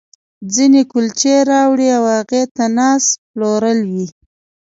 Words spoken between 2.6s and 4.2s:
ناست، پلورل یې.